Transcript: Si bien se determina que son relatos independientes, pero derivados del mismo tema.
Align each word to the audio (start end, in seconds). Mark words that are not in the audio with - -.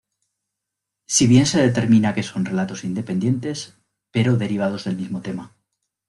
Si 1.05 1.27
bien 1.27 1.45
se 1.45 1.61
determina 1.61 2.15
que 2.15 2.23
son 2.23 2.43
relatos 2.43 2.83
independientes, 2.83 3.77
pero 4.11 4.35
derivados 4.35 4.85
del 4.85 4.95
mismo 4.97 5.21
tema. 5.21 5.55